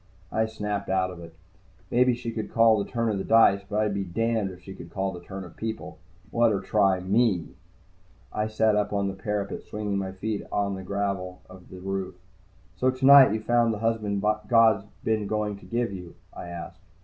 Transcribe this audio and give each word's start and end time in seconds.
I 0.31 0.47
snapped 0.47 0.89
out 0.89 1.11
of 1.11 1.19
it. 1.19 1.35
Maybe 1.91 2.15
she 2.15 2.31
could 2.31 2.51
call 2.51 2.83
the 2.83 2.89
turn 2.89 3.07
of 3.09 3.27
dice. 3.27 3.61
But 3.69 3.81
I'd 3.81 3.93
be 3.93 4.03
damned 4.03 4.49
if 4.49 4.63
she 4.63 4.73
could 4.73 4.89
call 4.89 5.11
the 5.11 5.19
turn 5.21 5.43
of 5.43 5.55
people. 5.55 5.99
Let 6.33 6.51
her 6.51 6.59
try 6.59 6.99
me. 7.01 7.49
I 8.33 8.47
sat 8.47 8.75
up 8.75 8.91
on 8.93 9.07
the 9.09 9.13
parapet, 9.13 9.61
swinging 9.61 9.91
to 9.99 10.03
put 10.03 10.05
my 10.05 10.11
feet 10.13 10.43
on 10.51 10.73
the 10.73 10.81
gravel 10.81 11.41
of 11.47 11.69
the 11.69 11.79
root. 11.79 12.19
"So 12.77 12.89
tonight 12.89 13.31
you 13.31 13.41
found 13.41 13.75
the 13.75 13.77
husband 13.77 14.23
God's 14.47 14.87
been 15.03 15.27
going 15.27 15.55
to 15.59 15.65
give 15.67 15.93
you?" 15.93 16.15
I 16.33 16.47
asked. 16.47 16.81